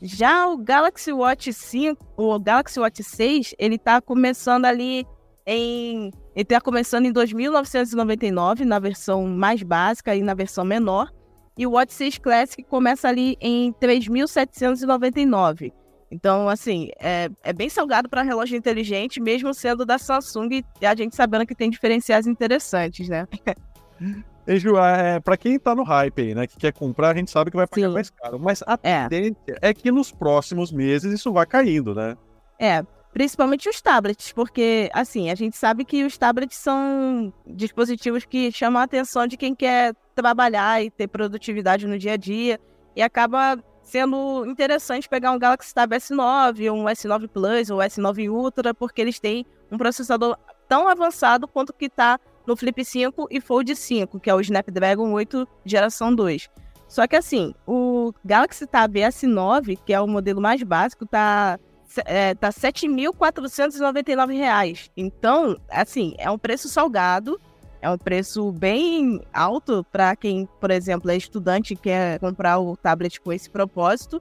Já 0.00 0.48
o 0.48 0.56
Galaxy 0.56 1.12
Watch 1.12 1.52
5, 1.52 2.06
o 2.16 2.40
Galaxy 2.40 2.80
Watch 2.80 3.02
6, 3.02 3.54
ele 3.58 3.74
está 3.74 4.00
começando 4.00 4.64
ali 4.64 5.04
em 5.50 6.12
ele 6.38 6.44
está 6.44 6.60
começando 6.60 7.04
em 7.04 7.12
2.999 7.12 8.60
na 8.60 8.78
versão 8.78 9.26
mais 9.26 9.60
básica 9.60 10.14
e 10.14 10.22
na 10.22 10.34
versão 10.34 10.64
menor. 10.64 11.12
E 11.56 11.66
o 11.66 11.72
Watch 11.72 11.92
6 11.92 12.18
Classic 12.18 12.62
começa 12.62 13.08
ali 13.08 13.36
em 13.40 13.72
3.799. 13.72 15.72
Então, 16.12 16.48
assim, 16.48 16.90
é, 17.00 17.28
é 17.42 17.52
bem 17.52 17.68
salgado 17.68 18.08
para 18.08 18.22
relógio 18.22 18.56
inteligente, 18.56 19.20
mesmo 19.20 19.52
sendo 19.52 19.84
da 19.84 19.98
Samsung 19.98 20.62
e 20.80 20.86
a 20.86 20.94
gente 20.94 21.16
sabendo 21.16 21.44
que 21.44 21.56
tem 21.56 21.68
diferenciais 21.68 22.28
interessantes, 22.28 23.08
né? 23.08 23.26
E, 24.46 24.58
Ju, 24.58 24.78
é, 24.78 25.20
para 25.20 25.36
quem 25.36 25.58
tá 25.58 25.74
no 25.74 25.82
hype 25.82 26.22
aí, 26.22 26.34
né, 26.34 26.46
que 26.46 26.56
quer 26.56 26.72
comprar, 26.72 27.10
a 27.10 27.14
gente 27.14 27.30
sabe 27.30 27.50
que 27.50 27.56
vai 27.56 27.66
pagar 27.66 27.88
Sim. 27.88 27.92
mais 27.92 28.08
caro. 28.08 28.40
Mas 28.40 28.62
a 28.66 28.78
é. 28.82 29.06
tendência 29.06 29.58
é 29.60 29.74
que 29.74 29.92
nos 29.92 30.10
próximos 30.10 30.72
meses 30.72 31.12
isso 31.12 31.30
vai 31.30 31.44
caindo, 31.44 31.94
né? 31.94 32.16
É, 32.58 32.82
principalmente 33.18 33.68
os 33.68 33.82
tablets, 33.82 34.30
porque, 34.32 34.88
assim, 34.94 35.28
a 35.28 35.34
gente 35.34 35.56
sabe 35.56 35.84
que 35.84 36.04
os 36.04 36.16
tablets 36.16 36.56
são 36.56 37.34
dispositivos 37.44 38.24
que 38.24 38.52
chamam 38.52 38.80
a 38.80 38.84
atenção 38.84 39.26
de 39.26 39.36
quem 39.36 39.56
quer 39.56 39.92
trabalhar 40.14 40.84
e 40.84 40.88
ter 40.88 41.08
produtividade 41.08 41.84
no 41.88 41.98
dia 41.98 42.12
a 42.12 42.16
dia, 42.16 42.60
e 42.94 43.02
acaba 43.02 43.58
sendo 43.82 44.46
interessante 44.46 45.08
pegar 45.08 45.32
um 45.32 45.38
Galaxy 45.38 45.74
Tab 45.74 45.90
S9, 45.94 46.72
um 46.72 46.84
S9 46.84 47.26
Plus 47.26 47.70
ou 47.70 47.78
S9 47.78 48.30
Ultra, 48.30 48.72
porque 48.72 49.00
eles 49.00 49.18
têm 49.18 49.44
um 49.68 49.76
processador 49.76 50.38
tão 50.68 50.86
avançado 50.86 51.48
quanto 51.48 51.72
que 51.72 51.86
está 51.86 52.20
no 52.46 52.54
Flip 52.54 52.84
5 52.84 53.26
e 53.32 53.40
Fold 53.40 53.74
5, 53.74 54.20
que 54.20 54.30
é 54.30 54.34
o 54.34 54.40
Snapdragon 54.40 55.10
8 55.10 55.44
geração 55.64 56.14
2. 56.14 56.48
Só 56.86 57.04
que 57.08 57.16
assim, 57.16 57.52
o 57.66 58.12
Galaxy 58.24 58.64
Tab 58.64 58.94
S9, 58.94 59.76
que 59.84 59.92
é 59.92 60.00
o 60.00 60.06
modelo 60.06 60.40
mais 60.40 60.62
básico, 60.62 61.04
tá 61.04 61.58
é, 62.04 62.34
tá 62.34 62.48
R$ 62.48 62.54
7.499. 62.54 64.90
Então, 64.96 65.56
assim, 65.70 66.14
é 66.18 66.30
um 66.30 66.38
preço 66.38 66.68
salgado 66.68 67.40
é 67.80 67.88
um 67.88 67.98
preço 67.98 68.50
bem 68.50 69.20
alto 69.32 69.84
para 69.90 70.14
quem, 70.16 70.48
por 70.60 70.70
exemplo, 70.70 71.10
é 71.10 71.16
estudante 71.16 71.74
e 71.74 71.76
quer 71.76 72.18
comprar 72.18 72.58
o 72.58 72.76
tablet 72.76 73.20
com 73.20 73.32
esse 73.32 73.48
propósito. 73.48 74.20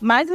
Mas 0.00 0.28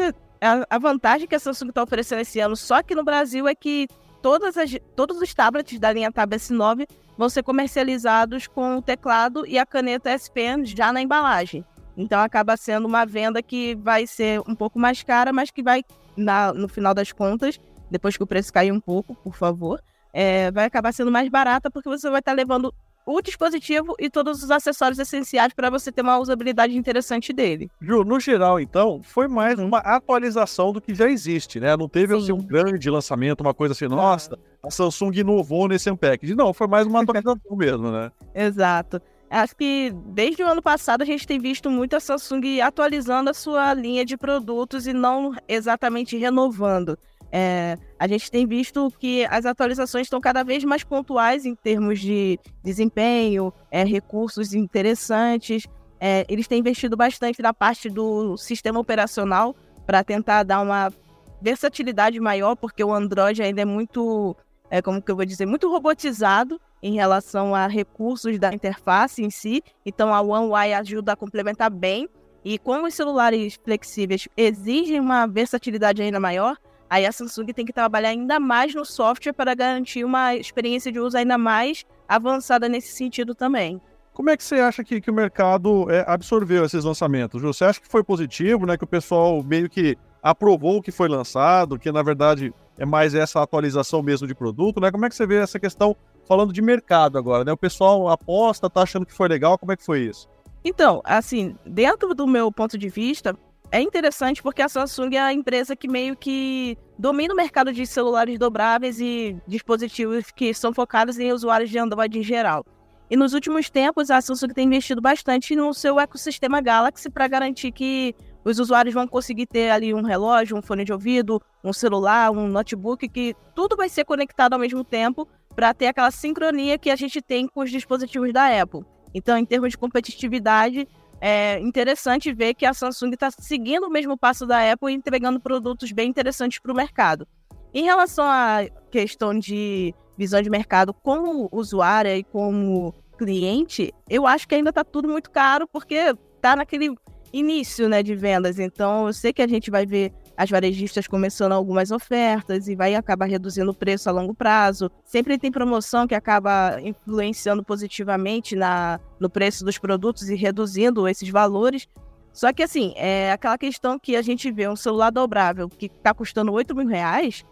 a, 0.69 0.79
vantagem 0.79 1.27
que 1.27 1.35
a 1.35 1.39
Samsung 1.39 1.69
está 1.69 1.83
oferecendo 1.83 2.21
esse 2.21 2.39
ano 2.39 2.55
só 2.55 2.75
aqui 2.75 2.95
no 2.95 3.03
Brasil 3.03 3.47
é 3.47 3.53
que 3.53 3.87
todas 4.21 4.57
as, 4.57 4.75
todos 4.95 5.21
os 5.21 5.33
tablets 5.33 5.79
da 5.79 5.91
linha 5.91 6.11
Tab 6.11 6.31
S9 6.31 6.87
vão 7.17 7.29
ser 7.29 7.43
comercializados 7.43 8.47
com 8.47 8.77
o 8.77 8.81
teclado 8.81 9.45
e 9.45 9.59
a 9.59 9.65
caneta 9.65 10.09
S 10.09 10.29
Pen 10.29 10.65
já 10.65 10.91
na 10.91 11.01
embalagem. 11.01 11.63
Então 11.95 12.19
acaba 12.19 12.57
sendo 12.57 12.87
uma 12.87 13.05
venda 13.05 13.41
que 13.41 13.75
vai 13.75 14.07
ser 14.07 14.41
um 14.41 14.55
pouco 14.55 14.79
mais 14.79 15.03
cara, 15.03 15.31
mas 15.31 15.51
que 15.51 15.63
vai, 15.63 15.83
na, 16.15 16.53
no 16.53 16.67
final 16.67 16.93
das 16.93 17.11
contas, 17.11 17.59
depois 17.89 18.17
que 18.17 18.23
o 18.23 18.27
preço 18.27 18.51
cair 18.51 18.71
um 18.71 18.79
pouco, 18.79 19.15
por 19.15 19.35
favor, 19.35 19.81
é, 20.13 20.51
vai 20.51 20.65
acabar 20.65 20.93
sendo 20.93 21.11
mais 21.11 21.29
barata 21.29 21.69
porque 21.69 21.89
você 21.89 22.09
vai 22.09 22.19
estar 22.19 22.31
tá 22.31 22.35
levando 22.35 22.73
o 23.05 23.21
dispositivo 23.21 23.93
e 23.99 24.09
todos 24.09 24.43
os 24.43 24.49
acessórios 24.49 24.97
essenciais 24.97 25.53
para 25.53 25.69
você 25.69 25.91
ter 25.91 26.01
uma 26.01 26.17
usabilidade 26.17 26.75
interessante 26.75 27.31
dele. 27.31 27.69
Ju, 27.79 28.03
no 28.03 28.19
geral, 28.19 28.59
então, 28.59 29.01
foi 29.03 29.27
mais 29.27 29.59
uma 29.59 29.77
atualização 29.77 30.73
do 30.73 30.81
que 30.81 30.95
já 30.95 31.09
existe, 31.09 31.59
né? 31.59 31.77
Não 31.77 31.87
teve 31.87 32.15
assim, 32.15 32.31
um 32.31 32.41
grande 32.41 32.89
lançamento, 32.89 33.41
uma 33.41 33.53
coisa 33.53 33.73
assim, 33.73 33.87
nossa, 33.87 34.39
a 34.63 34.71
Samsung 34.71 35.19
inovou 35.19 35.67
nesse 35.67 35.91
Unpacked. 35.91 36.33
Não, 36.33 36.53
foi 36.53 36.67
mais 36.67 36.87
uma 36.87 37.01
atualização 37.03 37.55
mesmo, 37.55 37.91
né? 37.91 38.11
Exato. 38.33 38.99
Acho 39.29 39.55
que 39.55 39.91
desde 40.07 40.43
o 40.43 40.47
ano 40.47 40.61
passado 40.61 41.01
a 41.01 41.05
gente 41.05 41.25
tem 41.25 41.39
visto 41.39 41.69
muito 41.69 41.95
a 41.95 41.99
Samsung 41.99 42.61
atualizando 42.61 43.29
a 43.29 43.33
sua 43.33 43.73
linha 43.73 44.05
de 44.05 44.15
produtos 44.15 44.85
e 44.87 44.93
não 44.93 45.33
exatamente 45.47 46.15
renovando. 46.15 46.97
É, 47.31 47.77
a 47.99 48.07
gente 48.07 48.29
tem 48.31 48.47
visto 48.47 48.89
que 48.99 49.25
as 49.25 49.45
atualizações 49.45 50.05
estão 50.05 50.21
cada 50.21 50.43
vez 50.43 50.63
mais 50.63 50.83
pontuais 50.83 51.45
em 51.45 51.55
termos 51.55 51.99
de 51.99 52.39
desempenho, 52.63 53.51
é, 53.71 53.83
recursos 53.83 54.53
interessantes. 54.53 55.65
É, 55.99 56.25
eles 56.29 56.47
têm 56.47 56.59
investido 56.59 56.95
bastante 56.95 57.41
na 57.41 57.53
parte 57.53 57.89
do 57.89 58.37
sistema 58.37 58.79
operacional 58.79 59.55
para 59.85 60.03
tentar 60.03 60.43
dar 60.43 60.61
uma 60.61 60.93
versatilidade 61.41 62.19
maior, 62.19 62.55
porque 62.55 62.83
o 62.83 62.93
Android 62.93 63.41
ainda 63.41 63.61
é 63.61 63.65
muito, 63.65 64.35
é, 64.69 64.81
como 64.81 65.01
que 65.01 65.11
eu 65.11 65.15
vou 65.15 65.25
dizer, 65.25 65.45
muito 65.45 65.69
robotizado 65.69 66.59
em 66.85 66.93
relação 66.93 67.55
a 67.55 67.65
recursos 67.65 68.37
da 68.37 68.53
interface 68.53 69.23
em 69.23 69.31
si. 69.31 69.63
Então 69.83 70.13
a 70.13 70.21
One 70.21 70.51
UI 70.51 70.71
ajuda 70.71 71.13
a 71.13 71.15
complementar 71.15 71.71
bem. 71.71 72.07
E 72.43 72.59
como 72.59 72.85
os 72.85 72.93
celulares 72.93 73.57
flexíveis 73.63 74.27
exigem 74.37 74.99
uma 74.99 75.25
versatilidade 75.25 76.03
ainda 76.03 76.19
maior, 76.19 76.55
Aí 76.87 77.03
a 77.03 77.11
Samsung 77.11 77.47
tem 77.47 77.65
que 77.65 77.73
trabalhar 77.73 78.09
ainda 78.09 78.39
mais 78.39 78.75
no 78.75 78.85
software 78.85 79.33
para 79.33 79.55
garantir 79.55 80.05
uma 80.05 80.35
experiência 80.35 80.91
de 80.91 80.99
uso 80.99 81.17
ainda 81.17 81.35
mais 81.35 81.83
avançada 82.07 82.69
nesse 82.69 82.89
sentido 82.89 83.33
também. 83.33 83.81
Como 84.13 84.29
é 84.29 84.37
que 84.37 84.43
você 84.43 84.57
acha 84.57 84.83
que, 84.83 85.01
que 85.01 85.09
o 85.09 85.13
mercado 85.13 85.89
é, 85.89 86.05
absorveu 86.07 86.63
esses 86.63 86.85
lançamentos? 86.85 87.41
Você 87.41 87.65
acha 87.65 87.81
que 87.81 87.87
foi 87.87 88.03
positivo, 88.03 88.67
né? 88.67 88.77
Que 88.77 88.83
o 88.83 88.87
pessoal 88.87 89.41
meio 89.41 89.67
que 89.67 89.97
aprovou 90.21 90.77
o 90.77 90.81
que 90.81 90.91
foi 90.91 91.09
lançado, 91.09 91.79
que 91.79 91.91
na 91.91 92.03
verdade 92.03 92.53
é 92.77 92.85
mais 92.85 93.15
essa 93.15 93.41
atualização 93.41 94.03
mesmo 94.03 94.27
de 94.27 94.35
produto, 94.35 94.79
né? 94.79 94.91
Como 94.91 95.05
é 95.05 95.09
que 95.09 95.15
você 95.15 95.25
vê 95.25 95.37
essa 95.37 95.59
questão 95.59 95.97
falando 96.27 96.53
de 96.53 96.61
mercado 96.61 97.17
agora, 97.17 97.43
né? 97.43 97.51
O 97.51 97.57
pessoal 97.57 98.09
aposta, 98.09 98.69
tá 98.69 98.81
achando 98.81 99.05
que 99.05 99.13
foi 99.13 99.27
legal, 99.27 99.57
como 99.57 99.71
é 99.71 99.77
que 99.77 99.83
foi 99.83 100.01
isso? 100.01 100.27
Então, 100.63 101.01
assim, 101.03 101.55
dentro 101.65 102.13
do 102.15 102.25
meu 102.25 102.51
ponto 102.51 102.77
de 102.77 102.89
vista, 102.89 103.37
é 103.71 103.81
interessante 103.81 104.41
porque 104.41 104.61
a 104.61 104.69
Samsung 104.69 105.15
é 105.15 105.19
a 105.19 105.33
empresa 105.33 105.75
que 105.75 105.87
meio 105.87 106.15
que 106.15 106.77
domina 106.97 107.33
o 107.33 107.37
mercado 107.37 107.71
de 107.71 107.85
celulares 107.85 108.39
dobráveis 108.39 108.99
e 108.99 109.37
dispositivos 109.47 110.31
que 110.31 110.53
são 110.53 110.73
focados 110.73 111.19
em 111.19 111.31
usuários 111.31 111.69
de 111.69 111.77
Android 111.77 112.17
em 112.17 112.23
geral. 112.23 112.65
E 113.09 113.15
nos 113.15 113.33
últimos 113.33 113.69
tempos, 113.69 114.09
a 114.09 114.19
Samsung 114.19 114.53
tem 114.53 114.65
investido 114.65 114.99
bastante 114.99 115.55
no 115.55 115.73
seu 115.73 115.99
ecossistema 115.99 116.59
Galaxy 116.59 117.09
para 117.09 117.27
garantir 117.27 117.71
que 117.71 118.15
os 118.43 118.59
usuários 118.59 118.95
vão 118.95 119.07
conseguir 119.07 119.45
ter 119.45 119.69
ali 119.69 119.93
um 119.93 120.01
relógio, 120.01 120.57
um 120.57 120.61
fone 120.61 120.83
de 120.83 120.91
ouvido, 120.91 121.41
um 121.63 121.73
celular, 121.73 122.31
um 122.31 122.47
notebook, 122.47 123.07
que 123.07 123.35
tudo 123.53 123.75
vai 123.75 123.89
ser 123.89 124.05
conectado 124.05 124.53
ao 124.53 124.59
mesmo 124.59 124.83
tempo 124.83 125.27
para 125.55 125.73
ter 125.73 125.87
aquela 125.87 126.11
sincronia 126.11 126.77
que 126.77 126.89
a 126.89 126.95
gente 126.95 127.21
tem 127.21 127.47
com 127.47 127.61
os 127.61 127.71
dispositivos 127.71 128.31
da 128.33 128.61
Apple. 128.61 128.81
Então, 129.13 129.37
em 129.37 129.45
termos 129.45 129.71
de 129.71 129.77
competitividade, 129.77 130.87
é 131.21 131.59
interessante 131.59 132.33
ver 132.33 132.53
que 132.53 132.65
a 132.65 132.73
Samsung 132.73 133.11
está 133.13 133.31
seguindo 133.31 133.85
o 133.85 133.89
mesmo 133.89 134.17
passo 134.17 134.45
da 134.45 134.71
Apple 134.71 134.91
e 134.91 134.95
entregando 134.95 135.39
produtos 135.39 135.91
bem 135.91 136.09
interessantes 136.09 136.59
para 136.59 136.71
o 136.71 136.75
mercado. 136.75 137.25
Em 137.73 137.83
relação 137.83 138.25
à 138.25 138.65
questão 138.91 139.37
de 139.37 139.93
visão 140.17 140.41
de 140.41 140.49
mercado 140.49 140.93
como 140.93 141.49
usuária 141.51 142.17
e 142.17 142.23
como 142.23 142.93
cliente, 143.17 143.93
eu 144.09 144.27
acho 144.27 144.47
que 144.47 144.55
ainda 144.55 144.69
está 144.69 144.83
tudo 144.83 145.07
muito 145.07 145.31
caro 145.31 145.67
porque 145.67 145.95
está 146.35 146.55
naquele 146.55 146.93
início 147.31 147.89
né, 147.89 148.03
de 148.03 148.15
vendas. 148.15 148.59
Então, 148.59 149.07
eu 149.07 149.13
sei 149.13 149.33
que 149.33 149.41
a 149.41 149.47
gente 149.47 149.71
vai 149.71 149.85
ver 149.85 150.13
as 150.37 150.49
varejistas 150.49 151.07
começando 151.07 151.53
algumas 151.53 151.91
ofertas 151.91 152.67
e 152.67 152.75
vai 152.75 152.95
acabar 152.95 153.25
reduzindo 153.25 153.71
o 153.71 153.73
preço 153.73 154.09
a 154.09 154.11
longo 154.11 154.33
prazo. 154.33 154.91
Sempre 155.03 155.37
tem 155.37 155.51
promoção 155.51 156.07
que 156.07 156.15
acaba 156.15 156.79
influenciando 156.81 157.63
positivamente 157.63 158.55
na, 158.55 158.99
no 159.19 159.29
preço 159.29 159.63
dos 159.63 159.77
produtos 159.77 160.29
e 160.29 160.35
reduzindo 160.35 161.07
esses 161.07 161.29
valores. 161.29 161.87
Só 162.33 162.51
que 162.51 162.63
assim, 162.63 162.93
é 162.97 163.31
aquela 163.31 163.57
questão 163.57 163.97
que 163.97 164.15
a 164.15 164.21
gente 164.21 164.51
vê 164.51 164.67
um 164.67 164.75
celular 164.75 165.09
dobrável 165.09 165.69
que 165.69 165.85
está 165.85 166.13
custando 166.13 166.51
8 166.51 166.75
mil 166.75 166.87
reais, 166.87 167.45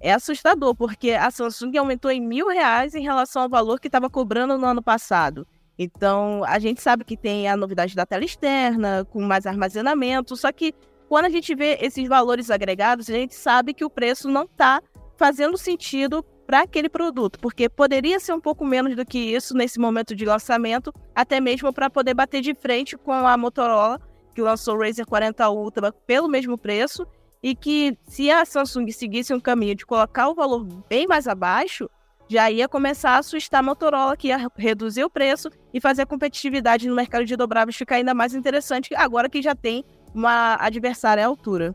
é 0.00 0.12
assustador, 0.12 0.74
porque 0.74 1.12
a 1.12 1.30
Samsung 1.30 1.78
aumentou 1.78 2.10
em 2.10 2.20
mil 2.20 2.48
reais 2.48 2.94
em 2.94 3.02
relação 3.02 3.42
ao 3.42 3.48
valor 3.48 3.78
que 3.78 3.86
estava 3.86 4.10
cobrando 4.10 4.58
no 4.58 4.66
ano 4.66 4.82
passado. 4.82 5.46
Então, 5.78 6.42
a 6.44 6.58
gente 6.58 6.80
sabe 6.80 7.04
que 7.04 7.16
tem 7.16 7.48
a 7.48 7.56
novidade 7.56 7.94
da 7.94 8.04
tela 8.04 8.24
externa, 8.24 9.04
com 9.10 9.20
mais 9.22 9.46
armazenamento, 9.46 10.36
só 10.36 10.52
que 10.52 10.74
quando 11.08 11.26
a 11.26 11.30
gente 11.30 11.54
vê 11.54 11.78
esses 11.80 12.08
valores 12.08 12.50
agregados, 12.50 13.08
a 13.08 13.14
gente 13.14 13.34
sabe 13.34 13.74
que 13.74 13.84
o 13.84 13.90
preço 13.90 14.28
não 14.28 14.44
está 14.44 14.82
fazendo 15.16 15.56
sentido 15.56 16.24
para 16.46 16.62
aquele 16.62 16.88
produto, 16.88 17.38
porque 17.38 17.68
poderia 17.68 18.20
ser 18.20 18.32
um 18.32 18.40
pouco 18.40 18.64
menos 18.64 18.94
do 18.94 19.04
que 19.04 19.18
isso 19.18 19.54
nesse 19.54 19.78
momento 19.78 20.14
de 20.14 20.24
lançamento, 20.24 20.92
até 21.14 21.40
mesmo 21.40 21.72
para 21.72 21.88
poder 21.88 22.14
bater 22.14 22.40
de 22.40 22.54
frente 22.54 22.96
com 22.96 23.12
a 23.12 23.36
Motorola, 23.36 24.00
que 24.34 24.42
lançou 24.42 24.76
o 24.76 24.80
Razer 24.80 25.06
40 25.06 25.48
Ultra 25.48 25.92
pelo 25.92 26.28
mesmo 26.28 26.58
preço, 26.58 27.06
e 27.42 27.54
que 27.54 27.96
se 28.06 28.30
a 28.30 28.44
Samsung 28.44 28.90
seguisse 28.90 29.32
um 29.32 29.40
caminho 29.40 29.74
de 29.74 29.86
colocar 29.86 30.28
o 30.28 30.34
valor 30.34 30.66
bem 30.88 31.06
mais 31.06 31.28
abaixo, 31.28 31.88
já 32.28 32.50
ia 32.50 32.66
começar 32.66 33.10
a 33.10 33.18
assustar 33.18 33.60
a 33.60 33.62
Motorola, 33.62 34.16
que 34.16 34.28
ia 34.28 34.50
reduzir 34.56 35.04
o 35.04 35.10
preço 35.10 35.50
e 35.72 35.80
fazer 35.80 36.02
a 36.02 36.06
competitividade 36.06 36.88
no 36.88 36.94
mercado 36.94 37.24
de 37.24 37.36
dobráveis 37.36 37.76
ficar 37.76 37.96
ainda 37.96 38.14
mais 38.14 38.34
interessante, 38.34 38.94
agora 38.94 39.28
que 39.28 39.42
já 39.42 39.54
tem 39.54 39.84
uma 40.14 40.56
adversária 40.60 41.24
à 41.24 41.26
altura. 41.26 41.74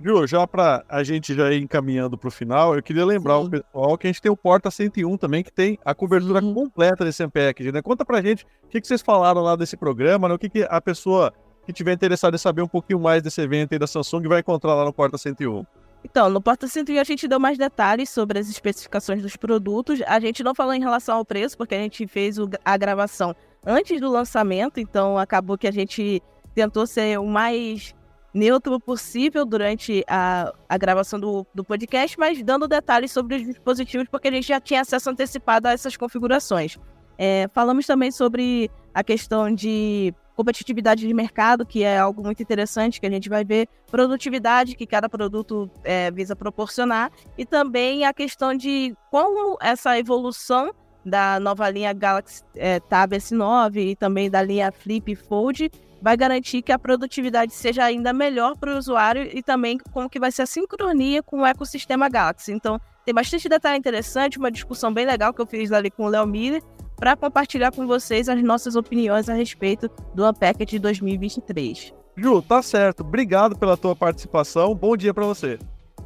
Ju, 0.00 0.26
já 0.26 0.46
para 0.46 0.84
a 0.88 1.04
gente 1.04 1.34
já 1.34 1.52
ir 1.52 1.62
encaminhando 1.62 2.18
para 2.18 2.28
o 2.28 2.30
final, 2.30 2.74
eu 2.74 2.82
queria 2.82 3.04
lembrar 3.04 3.38
Sim. 3.38 3.46
o 3.46 3.50
pessoal 3.50 3.98
que 3.98 4.06
a 4.06 4.10
gente 4.10 4.20
tem 4.20 4.32
o 4.32 4.36
Porta 4.36 4.70
101 4.70 5.16
também, 5.16 5.44
que 5.44 5.52
tem 5.52 5.78
a 5.84 5.94
cobertura 5.94 6.40
Sim. 6.40 6.54
completa 6.54 7.04
desse 7.04 7.24
Unpacked, 7.24 7.70
né? 7.70 7.82
Conta 7.82 8.04
pra 8.04 8.20
gente 8.20 8.44
o 8.64 8.68
que, 8.68 8.80
que 8.80 8.86
vocês 8.86 9.00
falaram 9.00 9.42
lá 9.42 9.54
desse 9.54 9.76
programa, 9.76 10.28
né? 10.28 10.34
o 10.34 10.38
que, 10.38 10.48
que 10.48 10.66
a 10.68 10.80
pessoa 10.80 11.32
que 11.64 11.72
tiver 11.72 11.92
interessado 11.92 12.34
em 12.34 12.38
saber 12.38 12.62
um 12.62 12.68
pouquinho 12.68 12.98
mais 12.98 13.22
desse 13.22 13.40
evento 13.40 13.72
aí 13.72 13.78
da 13.78 13.86
Samsung 13.86 14.26
vai 14.26 14.40
encontrar 14.40 14.74
lá 14.74 14.84
no 14.84 14.92
Porta 14.92 15.16
101. 15.16 15.64
Então, 16.04 16.28
no 16.28 16.40
Porta 16.40 16.66
101 16.66 16.98
a 16.98 17.04
gente 17.04 17.28
deu 17.28 17.38
mais 17.38 17.56
detalhes 17.56 18.10
sobre 18.10 18.38
as 18.40 18.48
especificações 18.48 19.22
dos 19.22 19.36
produtos. 19.36 20.02
A 20.08 20.18
gente 20.18 20.42
não 20.42 20.52
falou 20.52 20.74
em 20.74 20.80
relação 20.80 21.18
ao 21.18 21.24
preço, 21.24 21.56
porque 21.56 21.76
a 21.76 21.78
gente 21.78 22.08
fez 22.08 22.36
a 22.64 22.76
gravação 22.76 23.36
antes 23.64 24.00
do 24.00 24.10
lançamento, 24.10 24.80
então 24.80 25.16
acabou 25.16 25.56
que 25.56 25.68
a 25.68 25.70
gente 25.70 26.20
tentou 26.54 26.86
ser 26.86 27.18
o 27.18 27.26
mais 27.26 27.94
neutro 28.34 28.80
possível 28.80 29.44
durante 29.44 30.04
a, 30.08 30.52
a 30.68 30.78
gravação 30.78 31.20
do, 31.20 31.46
do 31.54 31.62
podcast, 31.62 32.18
mas 32.18 32.42
dando 32.42 32.66
detalhes 32.66 33.12
sobre 33.12 33.36
os 33.36 33.42
dispositivos, 33.44 34.08
porque 34.08 34.28
a 34.28 34.32
gente 34.32 34.48
já 34.48 34.60
tinha 34.60 34.80
acesso 34.80 35.10
antecipado 35.10 35.68
a 35.68 35.72
essas 35.72 35.96
configurações. 35.96 36.78
É, 37.18 37.48
falamos 37.52 37.86
também 37.86 38.10
sobre 38.10 38.70
a 38.94 39.04
questão 39.04 39.54
de 39.54 40.14
competitividade 40.34 41.06
de 41.06 41.12
mercado, 41.12 41.66
que 41.66 41.84
é 41.84 41.98
algo 41.98 42.22
muito 42.22 42.42
interessante 42.42 42.98
que 42.98 43.06
a 43.06 43.10
gente 43.10 43.28
vai 43.28 43.44
ver, 43.44 43.68
produtividade 43.90 44.74
que 44.74 44.86
cada 44.86 45.08
produto 45.08 45.70
é, 45.84 46.10
visa 46.10 46.34
proporcionar, 46.34 47.12
e 47.36 47.44
também 47.44 48.06
a 48.06 48.14
questão 48.14 48.54
de 48.54 48.96
como 49.10 49.58
essa 49.60 49.98
evolução 49.98 50.72
da 51.04 51.38
nova 51.38 51.68
linha 51.68 51.92
Galaxy 51.92 52.42
é, 52.54 52.80
Tab 52.80 53.12
S9 53.12 53.76
e 53.76 53.96
também 53.96 54.30
da 54.30 54.40
linha 54.40 54.72
Flip 54.72 55.14
Fold 55.16 55.70
vai 56.02 56.16
garantir 56.16 56.62
que 56.62 56.72
a 56.72 56.78
produtividade 56.78 57.54
seja 57.54 57.84
ainda 57.84 58.12
melhor 58.12 58.56
para 58.58 58.74
o 58.74 58.76
usuário 58.76 59.30
e 59.32 59.42
também 59.42 59.78
como 59.92 60.10
que 60.10 60.18
vai 60.18 60.32
ser 60.32 60.42
a 60.42 60.46
sincronia 60.46 61.22
com 61.22 61.40
o 61.40 61.46
ecossistema 61.46 62.08
Galaxy. 62.08 62.52
Então, 62.52 62.80
tem 63.04 63.14
bastante 63.14 63.48
detalhe 63.48 63.78
interessante, 63.78 64.36
uma 64.36 64.50
discussão 64.50 64.92
bem 64.92 65.06
legal 65.06 65.32
que 65.32 65.40
eu 65.40 65.46
fiz 65.46 65.70
ali 65.70 65.90
com 65.90 66.04
o 66.04 66.08
Léo 66.08 66.26
Miller 66.26 66.60
para 66.96 67.16
compartilhar 67.16 67.72
com 67.72 67.86
vocês 67.86 68.28
as 68.28 68.42
nossas 68.42 68.74
opiniões 68.74 69.28
a 69.28 69.34
respeito 69.34 69.88
do 70.14 70.28
Unpacked 70.28 70.66
de 70.66 70.78
2023. 70.80 71.94
Ju, 72.16 72.42
tá 72.42 72.60
certo. 72.62 73.00
Obrigado 73.00 73.56
pela 73.56 73.76
tua 73.76 73.96
participação. 73.96 74.74
Bom 74.74 74.96
dia 74.96 75.14
para 75.14 75.24
você. 75.24 75.58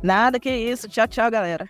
Nada 0.02 0.38
que 0.38 0.50
isso. 0.50 0.88
Tchau, 0.88 1.08
tchau, 1.08 1.30
galera. 1.30 1.68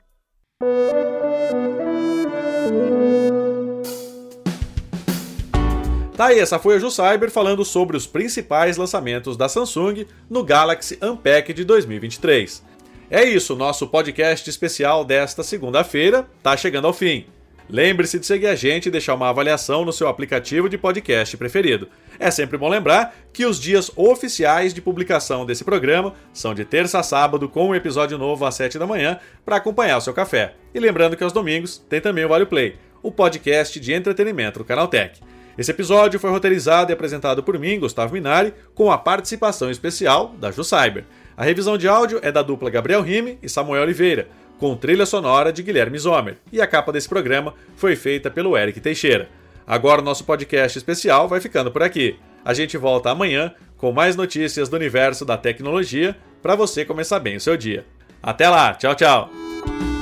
Tá 6.16 6.28
aí, 6.28 6.38
essa 6.38 6.58
foi 6.58 6.76
a 6.76 6.78
Ju 6.78 6.90
Cyber 6.90 7.30
falando 7.30 7.62
sobre 7.62 7.94
os 7.94 8.06
principais 8.06 8.78
lançamentos 8.78 9.36
da 9.36 9.50
Samsung 9.50 10.06
no 10.30 10.42
Galaxy 10.42 10.98
Unpacked 11.02 11.62
2023. 11.62 12.64
É 13.10 13.22
isso, 13.22 13.54
nosso 13.54 13.86
podcast 13.86 14.48
especial 14.48 15.04
desta 15.04 15.42
segunda-feira 15.42 16.26
tá 16.42 16.56
chegando 16.56 16.86
ao 16.86 16.94
fim. 16.94 17.26
Lembre-se 17.68 18.18
de 18.18 18.24
seguir 18.24 18.46
a 18.46 18.54
gente 18.54 18.86
e 18.86 18.90
deixar 18.90 19.14
uma 19.14 19.28
avaliação 19.28 19.84
no 19.84 19.92
seu 19.92 20.08
aplicativo 20.08 20.70
de 20.70 20.78
podcast 20.78 21.36
preferido. 21.36 21.86
É 22.18 22.30
sempre 22.30 22.56
bom 22.56 22.70
lembrar 22.70 23.14
que 23.30 23.44
os 23.44 23.60
dias 23.60 23.90
oficiais 23.94 24.72
de 24.72 24.80
publicação 24.80 25.44
desse 25.44 25.64
programa 25.64 26.14
são 26.32 26.54
de 26.54 26.64
terça 26.64 26.98
a 26.98 27.02
sábado, 27.02 27.46
com 27.46 27.68
um 27.68 27.74
episódio 27.74 28.16
novo 28.16 28.46
às 28.46 28.54
7 28.54 28.78
da 28.78 28.86
manhã, 28.86 29.20
para 29.44 29.56
acompanhar 29.56 29.98
o 29.98 30.00
seu 30.00 30.14
café. 30.14 30.54
E 30.74 30.80
lembrando 30.80 31.14
que 31.14 31.24
aos 31.24 31.32
domingos 31.32 31.76
tem 31.76 32.00
também 32.00 32.24
o 32.24 32.28
Vale 32.30 32.46
Play, 32.46 32.76
o 33.02 33.12
podcast 33.12 33.78
de 33.78 33.92
entretenimento 33.92 34.60
do 34.60 34.64
Canaltech. 34.64 35.20
Esse 35.58 35.70
episódio 35.70 36.20
foi 36.20 36.30
roteirizado 36.30 36.92
e 36.92 36.94
apresentado 36.94 37.42
por 37.42 37.58
mim, 37.58 37.80
Gustavo 37.80 38.12
Minari, 38.12 38.52
com 38.74 38.92
a 38.92 38.98
participação 38.98 39.70
especial 39.70 40.34
da 40.38 40.50
Ju 40.50 40.62
Cyber. 40.62 41.04
A 41.36 41.44
revisão 41.44 41.78
de 41.78 41.88
áudio 41.88 42.18
é 42.22 42.30
da 42.30 42.42
dupla 42.42 42.70
Gabriel 42.70 43.02
Rime 43.02 43.38
e 43.42 43.48
Samuel 43.48 43.82
Oliveira, 43.82 44.28
com 44.58 44.76
trilha 44.76 45.06
sonora 45.06 45.52
de 45.52 45.62
Guilherme 45.62 45.98
Zomer, 45.98 46.36
e 46.52 46.60
a 46.60 46.66
capa 46.66 46.92
desse 46.92 47.08
programa 47.08 47.54
foi 47.74 47.96
feita 47.96 48.30
pelo 48.30 48.56
Eric 48.56 48.80
Teixeira. 48.80 49.28
Agora 49.66 50.00
o 50.00 50.04
nosso 50.04 50.24
podcast 50.24 50.76
especial 50.78 51.26
vai 51.26 51.40
ficando 51.40 51.70
por 51.70 51.82
aqui. 51.82 52.16
A 52.44 52.54
gente 52.54 52.76
volta 52.76 53.10
amanhã 53.10 53.52
com 53.76 53.92
mais 53.92 54.14
notícias 54.14 54.68
do 54.68 54.76
universo 54.76 55.24
da 55.24 55.36
tecnologia 55.36 56.16
para 56.42 56.54
você 56.54 56.84
começar 56.84 57.18
bem 57.18 57.36
o 57.36 57.40
seu 57.40 57.56
dia. 57.56 57.84
Até 58.22 58.48
lá, 58.48 58.74
tchau, 58.74 58.94
tchau! 58.94 59.95